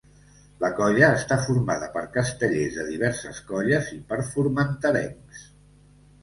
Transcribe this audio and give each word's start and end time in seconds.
La 0.61 0.69
colla 0.77 1.09
està 1.17 1.35
formada 1.47 1.89
per 1.97 2.03
castellers 2.15 2.79
de 2.79 2.87
diverses 2.87 3.43
colles 3.53 3.93
i 3.97 3.99
per 4.13 4.19
formenterencs. 4.31 5.45